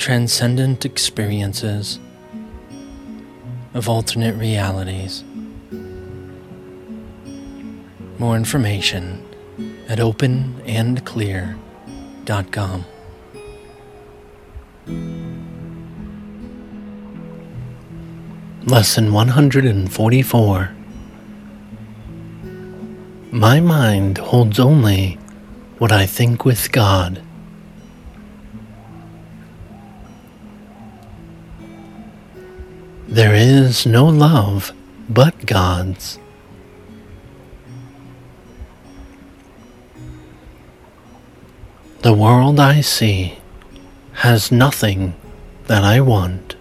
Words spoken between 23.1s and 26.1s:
My mind holds only what I